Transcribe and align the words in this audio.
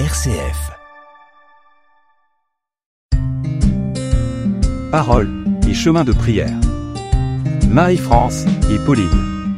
RCF. 0.00 0.72
Parole 4.90 5.30
et 5.68 5.72
chemin 5.72 6.02
de 6.02 6.10
prière. 6.10 6.58
Marie-France 7.70 8.44
et 8.72 8.84
Pauline. 8.84 9.56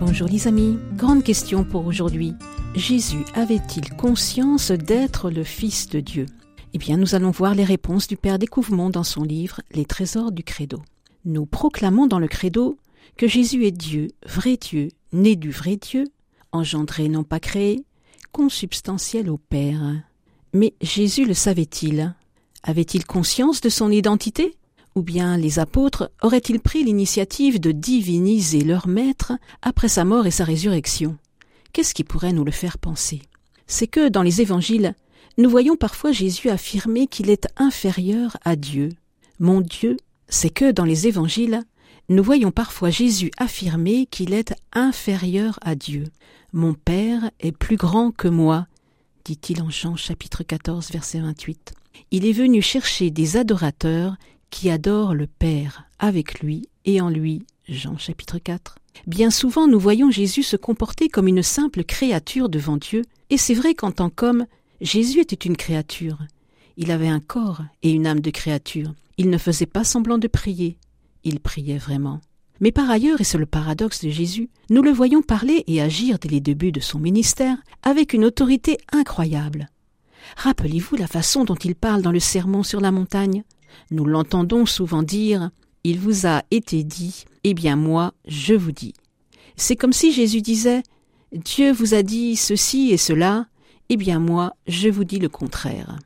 Bonjour 0.00 0.26
les 0.26 0.48
amis, 0.48 0.76
grande 0.96 1.22
question 1.22 1.62
pour 1.62 1.86
aujourd'hui. 1.86 2.34
Jésus 2.74 3.24
avait-il 3.34 3.90
conscience 3.90 4.72
d'être 4.72 5.30
le 5.30 5.44
Fils 5.44 5.88
de 5.88 6.00
Dieu? 6.00 6.26
Eh 6.74 6.78
bien, 6.78 6.96
nous 6.96 7.14
allons 7.14 7.30
voir 7.30 7.54
les 7.54 7.64
réponses 7.64 8.08
du 8.08 8.16
Père 8.16 8.40
Découvrement 8.40 8.90
dans 8.90 9.04
son 9.04 9.22
livre 9.22 9.60
Les 9.70 9.84
trésors 9.84 10.32
du 10.32 10.42
Credo. 10.42 10.82
Nous 11.24 11.46
proclamons 11.46 12.08
dans 12.08 12.18
le 12.18 12.26
Credo 12.26 12.76
que 13.16 13.28
Jésus 13.28 13.66
est 13.66 13.70
Dieu, 13.70 14.08
vrai 14.26 14.56
Dieu, 14.56 14.88
né 15.12 15.36
du 15.36 15.52
vrai 15.52 15.76
Dieu, 15.76 16.08
engendré 16.50 17.08
non 17.08 17.22
pas 17.22 17.38
créé, 17.38 17.84
consubstantiel 18.32 19.30
au 19.30 19.38
Père. 19.38 19.80
Mais 20.52 20.74
Jésus 20.80 21.24
le 21.24 21.34
savait-il? 21.34 22.14
Avait-il 22.62 23.04
conscience 23.04 23.60
de 23.60 23.68
son 23.68 23.90
identité? 23.90 24.56
Ou 24.94 25.02
bien 25.02 25.36
les 25.36 25.58
apôtres 25.58 26.10
auraient-ils 26.22 26.60
pris 26.60 26.84
l'initiative 26.84 27.60
de 27.60 27.72
diviniser 27.72 28.62
leur 28.62 28.88
maître 28.88 29.32
après 29.62 29.88
sa 29.88 30.04
mort 30.04 30.26
et 30.26 30.30
sa 30.30 30.44
résurrection? 30.44 31.16
Qu'est-ce 31.72 31.94
qui 31.94 32.04
pourrait 32.04 32.34
nous 32.34 32.44
le 32.44 32.50
faire 32.50 32.78
penser? 32.78 33.22
C'est 33.66 33.86
que 33.86 34.08
dans 34.08 34.22
les 34.22 34.42
évangiles, 34.42 34.94
nous 35.38 35.48
voyons 35.48 35.76
parfois 35.76 36.12
Jésus 36.12 36.50
affirmer 36.50 37.06
qu'il 37.06 37.30
est 37.30 37.48
inférieur 37.56 38.36
à 38.44 38.56
Dieu. 38.56 38.90
Mon 39.38 39.62
Dieu, 39.62 39.96
c'est 40.28 40.50
que 40.50 40.70
dans 40.70 40.84
les 40.84 41.06
évangiles, 41.06 41.62
nous 42.10 42.22
voyons 42.22 42.50
parfois 42.50 42.90
Jésus 42.90 43.30
affirmer 43.38 44.06
qu'il 44.06 44.34
est 44.34 44.54
inférieur 44.74 45.58
à 45.62 45.74
Dieu. 45.74 46.04
Mon 46.54 46.74
Père 46.74 47.30
est 47.40 47.56
plus 47.56 47.76
grand 47.76 48.10
que 48.10 48.28
moi, 48.28 48.66
dit-il 49.24 49.62
en 49.62 49.70
Jean 49.70 49.96
chapitre 49.96 50.42
14 50.42 50.90
verset 50.90 51.20
28. 51.20 51.72
Il 52.10 52.26
est 52.26 52.32
venu 52.32 52.60
chercher 52.60 53.10
des 53.10 53.38
adorateurs 53.38 54.16
qui 54.50 54.68
adorent 54.68 55.14
le 55.14 55.26
Père 55.26 55.84
avec 55.98 56.40
lui 56.40 56.68
et 56.84 57.00
en 57.00 57.08
lui. 57.08 57.46
Jean 57.68 57.96
chapitre 57.96 58.38
4. 58.38 58.76
Bien 59.06 59.30
souvent 59.30 59.66
nous 59.66 59.80
voyons 59.80 60.10
Jésus 60.10 60.42
se 60.42 60.56
comporter 60.56 61.08
comme 61.08 61.26
une 61.26 61.42
simple 61.42 61.84
créature 61.84 62.50
devant 62.50 62.76
Dieu, 62.76 63.00
et 63.30 63.38
c'est 63.38 63.54
vrai 63.54 63.72
qu'en 63.72 63.90
tant 63.90 64.10
qu'homme, 64.10 64.44
Jésus 64.82 65.20
était 65.20 65.46
une 65.46 65.56
créature. 65.56 66.18
Il 66.76 66.90
avait 66.90 67.08
un 67.08 67.20
corps 67.20 67.62
et 67.82 67.92
une 67.92 68.06
âme 68.06 68.20
de 68.20 68.30
créature. 68.30 68.92
Il 69.16 69.30
ne 69.30 69.38
faisait 69.38 69.64
pas 69.64 69.84
semblant 69.84 70.18
de 70.18 70.28
prier, 70.28 70.76
il 71.24 71.40
priait 71.40 71.78
vraiment. 71.78 72.20
Mais 72.62 72.70
par 72.70 72.88
ailleurs, 72.88 73.20
et 73.20 73.24
c'est 73.24 73.38
le 73.38 73.44
paradoxe 73.44 74.04
de 74.04 74.08
Jésus, 74.08 74.48
nous 74.70 74.82
le 74.82 74.92
voyons 74.92 75.20
parler 75.20 75.64
et 75.66 75.82
agir 75.82 76.20
dès 76.20 76.28
les 76.28 76.40
débuts 76.40 76.70
de 76.70 76.78
son 76.78 77.00
ministère 77.00 77.58
avec 77.82 78.12
une 78.12 78.24
autorité 78.24 78.78
incroyable. 78.92 79.68
Rappelez-vous 80.36 80.94
la 80.94 81.08
façon 81.08 81.44
dont 81.44 81.56
il 81.56 81.74
parle 81.74 82.02
dans 82.02 82.12
le 82.12 82.20
sermon 82.20 82.62
sur 82.62 82.80
la 82.80 82.92
montagne. 82.92 83.42
Nous 83.90 84.04
l'entendons 84.04 84.64
souvent 84.64 85.02
dire 85.02 85.50
Il 85.82 85.98
vous 85.98 86.24
a 86.24 86.44
été 86.52 86.84
dit, 86.84 87.24
eh 87.42 87.52
bien 87.52 87.74
moi, 87.74 88.14
je 88.28 88.54
vous 88.54 88.70
dis. 88.70 88.94
C'est 89.56 89.74
comme 89.74 89.92
si 89.92 90.12
Jésus 90.12 90.40
disait 90.40 90.84
Dieu 91.32 91.72
vous 91.72 91.94
a 91.94 92.04
dit 92.04 92.36
ceci 92.36 92.92
et 92.92 92.96
cela, 92.96 93.46
eh 93.88 93.96
bien 93.96 94.20
moi, 94.20 94.54
je 94.68 94.88
vous 94.88 95.02
dis 95.02 95.18
le 95.18 95.28
contraire. 95.28 95.98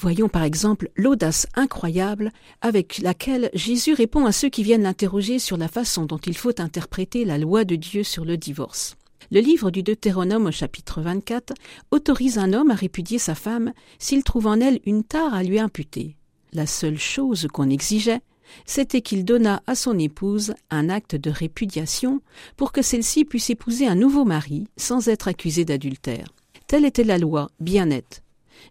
Voyons 0.00 0.28
par 0.28 0.44
exemple 0.44 0.90
l'audace 0.94 1.48
incroyable 1.56 2.30
avec 2.60 2.98
laquelle 2.98 3.50
Jésus 3.52 3.94
répond 3.94 4.26
à 4.26 4.32
ceux 4.32 4.48
qui 4.48 4.62
viennent 4.62 4.84
l'interroger 4.84 5.40
sur 5.40 5.56
la 5.56 5.66
façon 5.66 6.04
dont 6.04 6.18
il 6.18 6.36
faut 6.36 6.60
interpréter 6.60 7.24
la 7.24 7.36
loi 7.36 7.64
de 7.64 7.74
Dieu 7.74 8.04
sur 8.04 8.24
le 8.24 8.36
divorce. 8.36 8.94
Le 9.32 9.40
livre 9.40 9.72
du 9.72 9.82
Deutéronome 9.82 10.46
au 10.46 10.50
chapitre 10.52 11.00
24 11.02 11.52
autorise 11.90 12.38
un 12.38 12.52
homme 12.52 12.70
à 12.70 12.76
répudier 12.76 13.18
sa 13.18 13.34
femme 13.34 13.72
s'il 13.98 14.22
trouve 14.22 14.46
en 14.46 14.60
elle 14.60 14.78
une 14.86 15.02
tare 15.02 15.34
à 15.34 15.42
lui 15.42 15.58
imputer. 15.58 16.14
La 16.52 16.66
seule 16.66 16.98
chose 16.98 17.48
qu'on 17.52 17.68
exigeait, 17.68 18.20
c'était 18.66 19.02
qu'il 19.02 19.24
donnât 19.24 19.64
à 19.66 19.74
son 19.74 19.98
épouse 19.98 20.54
un 20.70 20.90
acte 20.90 21.16
de 21.16 21.30
répudiation 21.30 22.20
pour 22.56 22.70
que 22.70 22.82
celle-ci 22.82 23.24
puisse 23.24 23.50
épouser 23.50 23.88
un 23.88 23.96
nouveau 23.96 24.24
mari 24.24 24.68
sans 24.76 25.08
être 25.08 25.26
accusée 25.26 25.64
d'adultère. 25.64 26.28
Telle 26.68 26.84
était 26.84 27.02
la 27.02 27.18
loi, 27.18 27.48
bien 27.58 27.86
nette. 27.86 28.22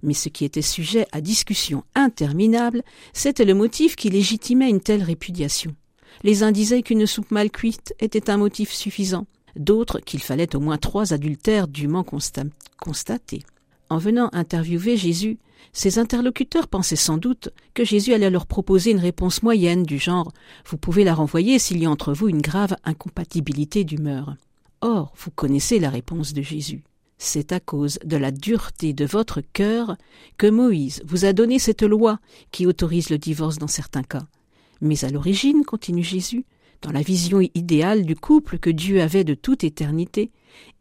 Mais 0.03 0.14
ce 0.14 0.30
qui 0.30 0.46
était 0.46 0.62
sujet 0.62 1.08
à 1.12 1.22
discussion 1.22 1.84
interminable, 1.96 2.84
c'était 3.14 3.46
le 3.46 3.53
motif 3.53 3.96
qui 3.96 4.09
légitimait 4.09 4.70
une 4.70 4.81
telle 4.81 5.03
répudiation. 5.03 5.75
Les 6.24 6.44
uns 6.44 6.52
disaient 6.52 6.81
qu'une 6.81 7.06
soupe 7.06 7.31
mal 7.31 7.52
cuite 7.52 7.94
était 8.00 8.30
un 8.30 8.38
motif 8.38 8.72
suffisant, 8.72 9.28
d'autres 9.56 10.00
qu'il 10.00 10.22
fallait 10.22 10.56
au 10.56 10.59
moins 10.59 10.78
trois 10.78 11.14
adultères 11.14 11.68
dûment 11.68 12.03
constatés. 12.03 13.44
En 13.90 13.98
venant 13.98 14.30
interviewer 14.34 14.98
Jésus, 14.98 15.38
ses 15.74 16.00
interlocuteurs 16.00 16.68
pensaient 16.68 16.96
sans 16.96 17.18
doute 17.18 17.50
que 17.74 17.86
Jésus 17.86 18.14
allait 18.14 18.30
leur 18.30 18.48
proposer 18.48 18.92
une 18.92 19.00
réponse 19.00 19.44
moyenne 19.44 19.84
du 19.84 19.98
genre 19.98 20.31
Vous 20.66 20.78
pouvez 20.78 21.04
la 21.04 21.14
renvoyer 21.14 21.59
s'il 21.59 21.80
y 21.80 21.86
a 21.86 21.92
entre 21.92 22.14
vous 22.14 22.30
une 22.30 22.42
grave 22.42 22.75
incompatibilité 22.84 23.84
d'humeur. 23.84 24.36
Or, 24.81 25.14
vous 25.18 25.31
connaissez 25.31 25.80
la 25.80 25.90
réponse 25.90 26.34
de 26.34 26.42
Jésus. 26.42 26.84
C'est 27.18 27.52
à 27.52 27.60
cause 27.60 28.00
de 28.06 28.18
la 28.18 28.32
dureté 28.32 28.94
de 28.94 29.06
votre 29.06 29.42
cœur 29.42 29.98
que 30.38 30.48
Moïse 30.48 31.02
vous 31.06 31.26
a 31.26 31.34
donné 31.34 31.58
cette 31.60 31.82
loi 31.82 32.20
qui 32.52 32.66
autorise 32.66 33.10
le 33.10 33.18
divorce 33.18 33.58
dans 33.58 33.68
certains 33.68 34.04
cas. 34.04 34.28
Mais 34.82 35.04
à 35.04 35.10
l'origine, 35.10 35.66
continue 35.66 36.04
Jésus, 36.04 36.46
dans 36.82 36.92
la 36.92 37.02
vision 37.02 37.42
idéale 37.56 38.06
du 38.06 38.16
couple 38.16 38.60
que 38.60 38.70
Dieu 38.70 39.02
avait 39.02 39.24
de 39.24 39.34
toute 39.34 39.64
éternité, 39.64 40.32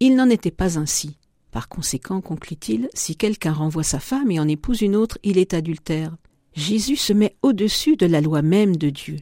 il 0.00 0.14
n'en 0.14 0.28
était 0.28 0.50
pas 0.50 0.78
ainsi. 0.78 1.16
Par 1.50 1.68
conséquent, 1.68 2.20
conclut-il, 2.20 2.90
si 2.92 3.16
quelqu'un 3.16 3.52
renvoie 3.52 3.82
sa 3.82 3.98
femme 3.98 4.30
et 4.30 4.38
en 4.38 4.46
épouse 4.46 4.82
une 4.82 4.96
autre, 4.96 5.18
il 5.22 5.38
est 5.38 5.54
adultère. 5.54 6.14
Jésus 6.54 6.96
se 6.96 7.14
met 7.14 7.36
au-dessus 7.42 7.96
de 7.96 8.06
la 8.06 8.20
loi 8.20 8.42
même 8.42 8.76
de 8.76 8.90
Dieu. 8.90 9.16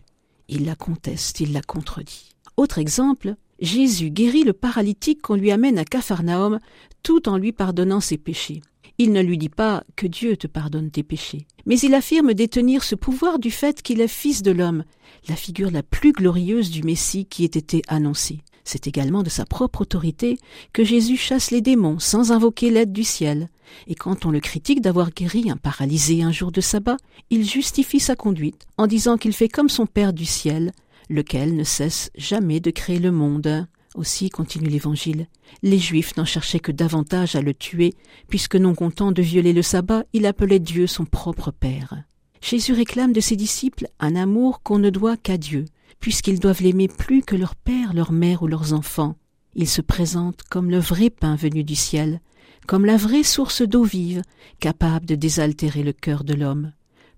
Il 0.48 0.64
la 0.64 0.74
conteste, 0.74 1.40
il 1.40 1.52
la 1.52 1.62
contredit. 1.62 2.30
Autre 2.56 2.78
exemple, 2.78 3.36
Jésus 3.64 4.10
guérit 4.10 4.44
le 4.44 4.52
paralytique 4.52 5.22
qu'on 5.22 5.34
lui 5.34 5.50
amène 5.50 5.78
à 5.78 5.84
Capharnaüm 5.84 6.58
tout 7.02 7.28
en 7.28 7.36
lui 7.36 7.52
pardonnant 7.52 8.00
ses 8.00 8.18
péchés. 8.18 8.62
Il 8.98 9.12
ne 9.12 9.22
lui 9.22 9.38
dit 9.38 9.48
pas 9.48 9.82
que 9.96 10.06
Dieu 10.06 10.36
te 10.36 10.46
pardonne 10.46 10.90
tes 10.90 11.02
péchés, 11.02 11.46
mais 11.66 11.78
il 11.80 11.94
affirme 11.94 12.32
détenir 12.32 12.84
ce 12.84 12.94
pouvoir 12.94 13.40
du 13.40 13.50
fait 13.50 13.82
qu'il 13.82 14.00
est 14.00 14.08
fils 14.08 14.42
de 14.42 14.52
l'homme, 14.52 14.84
la 15.28 15.34
figure 15.34 15.70
la 15.70 15.82
plus 15.82 16.12
glorieuse 16.12 16.70
du 16.70 16.84
Messie 16.84 17.24
qui 17.24 17.42
ait 17.42 17.46
été 17.46 17.82
annoncée. 17.88 18.40
C'est 18.62 18.86
également 18.86 19.22
de 19.22 19.28
sa 19.28 19.44
propre 19.44 19.82
autorité 19.82 20.38
que 20.72 20.84
Jésus 20.84 21.16
chasse 21.16 21.50
les 21.50 21.60
démons 21.60 21.98
sans 21.98 22.32
invoquer 22.32 22.70
l'aide 22.70 22.92
du 22.92 23.04
ciel. 23.04 23.50
Et 23.86 23.94
quand 23.94 24.24
on 24.26 24.30
le 24.30 24.40
critique 24.40 24.80
d'avoir 24.80 25.10
guéri 25.10 25.50
un 25.50 25.56
paralysé 25.56 26.22
un 26.22 26.32
jour 26.32 26.50
de 26.50 26.60
sabbat, 26.60 26.96
il 27.30 27.48
justifie 27.48 28.00
sa 28.00 28.16
conduite 28.16 28.66
en 28.78 28.86
disant 28.86 29.18
qu'il 29.18 29.32
fait 29.32 29.48
comme 29.48 29.68
son 29.68 29.86
Père 29.86 30.12
du 30.12 30.24
ciel, 30.24 30.72
lequel 31.08 31.56
ne 31.56 31.64
cesse 31.64 32.10
jamais 32.16 32.60
de 32.60 32.70
créer 32.70 32.98
le 32.98 33.12
monde. 33.12 33.66
Aussi, 33.94 34.28
continue 34.28 34.68
l'Évangile, 34.68 35.28
les 35.62 35.78
Juifs 35.78 36.16
n'en 36.16 36.24
cherchaient 36.24 36.58
que 36.58 36.72
davantage 36.72 37.36
à 37.36 37.42
le 37.42 37.54
tuer, 37.54 37.94
puisque 38.28 38.56
non 38.56 38.74
content 38.74 39.12
de 39.12 39.22
violer 39.22 39.52
le 39.52 39.62
sabbat, 39.62 40.04
il 40.12 40.26
appelait 40.26 40.58
Dieu 40.58 40.86
son 40.86 41.04
propre 41.04 41.52
Père. 41.52 42.02
Jésus 42.40 42.72
réclame 42.72 43.12
de 43.12 43.20
ses 43.20 43.36
disciples 43.36 43.86
un 44.00 44.16
amour 44.16 44.62
qu'on 44.62 44.78
ne 44.78 44.90
doit 44.90 45.16
qu'à 45.16 45.38
Dieu, 45.38 45.64
puisqu'ils 46.00 46.40
doivent 46.40 46.60
l'aimer 46.60 46.88
plus 46.88 47.22
que 47.22 47.36
leur 47.36 47.54
père, 47.54 47.94
leur 47.94 48.12
mère 48.12 48.42
ou 48.42 48.48
leurs 48.48 48.72
enfants. 48.72 49.16
Il 49.54 49.68
se 49.68 49.80
présente 49.80 50.42
comme 50.50 50.70
le 50.70 50.78
vrai 50.78 51.08
pain 51.08 51.36
venu 51.36 51.62
du 51.62 51.76
ciel, 51.76 52.20
comme 52.66 52.84
la 52.84 52.96
vraie 52.96 53.22
source 53.22 53.62
d'eau 53.62 53.84
vive, 53.84 54.22
capable 54.58 55.06
de 55.06 55.14
désaltérer 55.14 55.82
le 55.82 55.92
cœur 55.92 56.24
de 56.24 56.34
l'homme, 56.34 56.72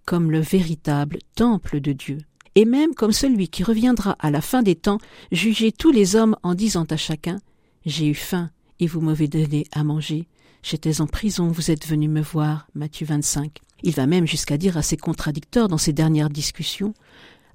comme 0.04 0.30
le 0.30 0.40
véritable 0.40 1.18
temple 1.34 1.80
de 1.80 1.92
Dieu 1.92 2.18
et 2.56 2.64
même 2.64 2.94
comme 2.94 3.12
celui 3.12 3.48
qui 3.48 3.62
reviendra 3.62 4.16
à 4.18 4.30
la 4.30 4.40
fin 4.40 4.62
des 4.62 4.74
temps 4.74 4.98
juger 5.30 5.70
tous 5.70 5.92
les 5.92 6.16
hommes 6.16 6.36
en 6.42 6.54
disant 6.54 6.86
à 6.90 6.96
chacun 6.96 7.38
J'ai 7.84 8.08
eu 8.08 8.14
faim 8.14 8.50
et 8.80 8.86
vous 8.86 9.00
m'avez 9.00 9.28
donné 9.28 9.66
à 9.72 9.84
manger. 9.84 10.26
J'étais 10.62 11.00
en 11.00 11.06
prison, 11.06 11.48
vous 11.48 11.70
êtes 11.70 11.86
venu 11.86 12.08
me 12.08 12.22
voir. 12.22 12.66
Matthieu 12.74 13.06
25. 13.06 13.58
Il 13.82 13.94
va 13.94 14.06
même 14.06 14.26
jusqu'à 14.26 14.56
dire 14.56 14.76
à 14.76 14.82
ses 14.82 14.96
contradicteurs 14.96 15.68
dans 15.68 15.78
ses 15.78 15.92
dernières 15.92 16.30
discussions 16.30 16.94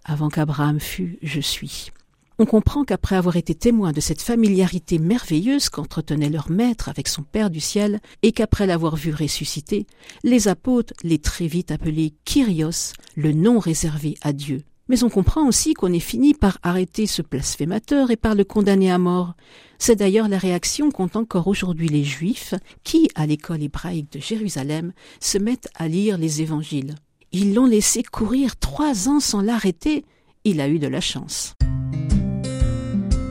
Avant 0.05 0.29
qu'Abraham 0.29 0.79
fût, 0.79 1.17
je 1.23 1.41
suis. 1.41 1.91
On 2.37 2.45
comprend 2.45 2.85
qu'après 2.85 3.15
avoir 3.15 3.35
été 3.35 3.53
témoin 3.53 3.91
de 3.91 4.01
cette 4.01 4.21
familiarité 4.21 4.97
merveilleuse 4.97 5.69
qu'entretenait 5.69 6.29
leur 6.29 6.49
maître 6.49 6.89
avec 6.89 7.07
son 7.07 7.23
Père 7.23 7.49
du 7.49 7.59
ciel, 7.59 7.99
et 8.23 8.31
qu'après 8.31 8.65
l'avoir 8.65 8.95
vu 8.95 9.13
ressusciter, 9.13 9.85
les 10.23 10.47
apôtres 10.47 10.93
l'aient 11.03 11.17
très 11.17 11.47
vite 11.47 11.71
appelé 11.71 12.13
Kyrios, 12.23 12.93
le 13.15 13.33
nom 13.33 13.59
réservé 13.59 14.15
à 14.21 14.33
Dieu. 14.33 14.63
Mais 14.91 15.03
on 15.03 15.09
comprend 15.09 15.47
aussi 15.47 15.73
qu'on 15.73 15.93
ait 15.93 16.01
fini 16.01 16.33
par 16.33 16.57
arrêter 16.63 17.07
ce 17.07 17.21
blasphémateur 17.21 18.11
et 18.11 18.17
par 18.17 18.35
le 18.35 18.43
condamner 18.43 18.91
à 18.91 18.97
mort. 18.97 19.35
C'est 19.79 19.95
d'ailleurs 19.95 20.27
la 20.27 20.37
réaction 20.37 20.91
qu'ont 20.91 21.09
encore 21.13 21.47
aujourd'hui 21.47 21.87
les 21.87 22.03
Juifs 22.03 22.55
qui, 22.83 23.07
à 23.15 23.25
l'école 23.25 23.63
hébraïque 23.63 24.11
de 24.11 24.19
Jérusalem, 24.19 24.91
se 25.21 25.37
mettent 25.37 25.69
à 25.75 25.87
lire 25.87 26.17
les 26.17 26.41
évangiles. 26.41 26.95
Ils 27.31 27.53
l'ont 27.53 27.67
laissé 27.67 28.03
courir 28.03 28.57
trois 28.57 29.07
ans 29.07 29.21
sans 29.21 29.39
l'arrêter. 29.39 30.03
Il 30.43 30.59
a 30.59 30.67
eu 30.67 30.77
de 30.77 30.87
la 30.87 30.99
chance. 30.99 31.53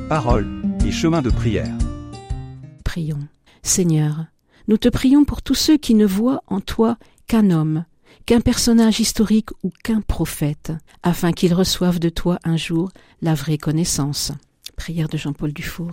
Parole 0.09 0.49
et 0.87 0.91
chemin 0.91 1.21
de 1.21 1.29
prière. 1.29 1.77
Prions. 2.87 3.29
Seigneur, 3.63 4.25
Nous 4.67 4.79
te 4.79 4.89
prions 4.89 5.27
pour 5.27 5.43
tous 5.43 5.57
ceux 5.57 5.77
qui 5.77 5.95
ne 5.95 6.07
voient 6.07 6.43
en 6.47 6.63
toi 6.63 6.97
qu'un 7.27 7.51
homme, 7.51 7.85
qu'un 8.27 8.41
personnage 8.41 9.01
historique 9.01 9.51
ou 9.63 9.71
qu'un 9.83 10.01
prophète, 10.01 10.73
afin 11.03 11.33
qu'ils 11.33 11.55
reçoivent 11.55 11.99
de 11.99 12.09
toi 12.09 12.39
un 12.45 12.57
jour 12.57 12.91
la 13.23 13.35
vraie 13.35 13.59
connaissance. 13.59 14.33
Prière 14.77 15.09
de 15.09 15.19
Jean-Paul 15.19 15.53
Dufour. 15.53 15.93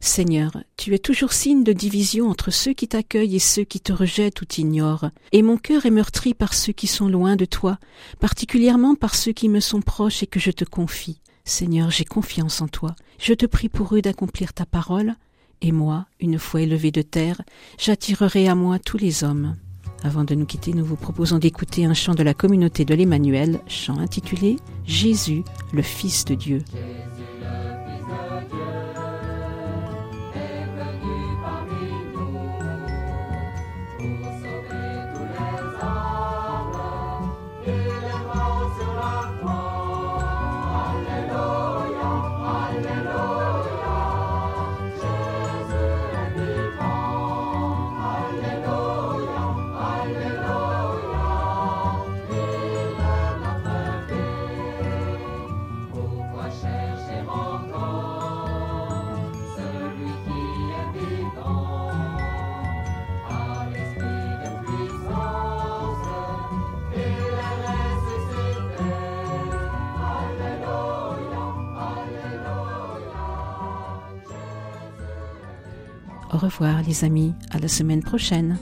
Seigneur, 0.00 0.52
tu 0.76 0.94
es 0.94 0.98
toujours 0.98 1.32
signe 1.32 1.64
de 1.64 1.72
division 1.72 2.28
entre 2.28 2.50
ceux 2.50 2.72
qui 2.72 2.88
t'accueillent 2.88 3.36
et 3.36 3.40
ceux 3.40 3.64
qui 3.64 3.80
te 3.80 3.92
rejettent 3.92 4.40
ou 4.42 4.44
t'ignorent, 4.44 5.10
et 5.32 5.42
mon 5.42 5.56
cœur 5.56 5.86
est 5.86 5.90
meurtri 5.90 6.34
par 6.34 6.52
ceux 6.52 6.72
qui 6.72 6.86
sont 6.86 7.08
loin 7.08 7.36
de 7.36 7.44
toi, 7.44 7.78
particulièrement 8.20 8.96
par 8.96 9.14
ceux 9.14 9.32
qui 9.32 9.48
me 9.48 9.60
sont 9.60 9.80
proches 9.80 10.22
et 10.22 10.26
que 10.26 10.40
je 10.40 10.50
te 10.50 10.64
confie. 10.64 11.20
Seigneur, 11.44 11.90
j'ai 11.90 12.04
confiance 12.04 12.60
en 12.60 12.68
toi. 12.68 12.94
Je 13.18 13.34
te 13.34 13.46
prie 13.46 13.68
pour 13.68 13.94
eux 13.94 14.02
d'accomplir 14.02 14.52
ta 14.52 14.66
parole, 14.66 15.14
et 15.60 15.72
moi, 15.72 16.06
une 16.20 16.38
fois 16.38 16.62
élevé 16.62 16.90
de 16.90 17.02
terre, 17.02 17.40
j'attirerai 17.78 18.48
à 18.48 18.54
moi 18.54 18.78
tous 18.78 18.98
les 18.98 19.24
hommes. 19.24 19.56
Avant 20.04 20.24
de 20.24 20.34
nous 20.34 20.44
quitter, 20.44 20.74
nous 20.74 20.84
vous 20.84 20.96
proposons 20.96 21.38
d'écouter 21.38 21.86
un 21.86 21.94
chant 21.94 22.14
de 22.14 22.22
la 22.22 22.34
communauté 22.34 22.84
de 22.84 22.94
l'Emmanuel, 22.94 23.60
chant 23.66 23.98
intitulé 23.98 24.56
Jésus, 24.84 25.44
le 25.72 25.80
Fils 25.80 26.26
de 26.26 26.34
Dieu. 26.34 26.58
Au 76.34 76.36
revoir 76.36 76.82
les 76.82 77.04
amis, 77.04 77.32
à 77.52 77.60
la 77.60 77.68
semaine 77.68 78.02
prochaine. 78.02 78.58